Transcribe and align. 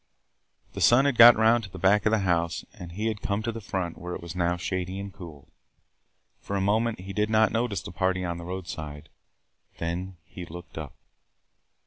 The 0.73 0.81
sun 0.81 1.05
had 1.05 1.15
got 1.15 1.35
round 1.35 1.63
to 1.63 1.69
the 1.69 1.77
back 1.77 2.07
of 2.07 2.11
the 2.11 2.17
house, 2.25 2.65
and 2.73 2.93
he 2.93 3.05
had 3.05 3.21
come 3.21 3.43
to 3.43 3.51
the 3.51 3.61
front 3.61 3.99
where 3.99 4.15
it 4.15 4.21
was 4.23 4.35
now 4.35 4.57
shady 4.57 4.99
and 4.99 5.13
cool. 5.13 5.51
For 6.39 6.55
a 6.55 6.59
moment 6.59 7.01
he 7.01 7.13
did 7.13 7.29
not 7.29 7.51
notice 7.51 7.83
the 7.83 7.91
party 7.91 8.25
out 8.25 8.31
on 8.31 8.37
the 8.39 8.45
roadside. 8.45 9.09
Then 9.77 10.17
he 10.25 10.43
looked 10.47 10.75
up. 10.75 10.95